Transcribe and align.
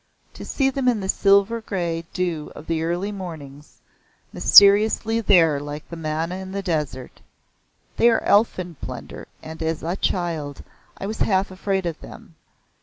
To 0.33 0.43
see 0.43 0.71
them 0.71 0.87
in 0.87 0.99
the 0.99 1.07
silver 1.07 1.61
grey 1.61 2.05
dew 2.11 2.51
of 2.55 2.65
the 2.65 2.81
early 2.81 3.11
mornings 3.11 3.81
mysteriously 4.33 5.19
there 5.21 5.59
like 5.59 5.87
the 5.89 5.95
manna 5.95 6.37
in 6.37 6.51
the 6.53 6.63
desert 6.63 7.21
they 7.97 8.09
are 8.09 8.23
elfin 8.23 8.77
plunder, 8.81 9.27
and 9.43 9.61
as 9.61 9.83
a 9.83 9.95
child 9.95 10.63
I 10.97 11.05
was 11.05 11.19
half 11.19 11.51
afraid 11.51 11.85
of 11.85 12.01
them. 12.01 12.33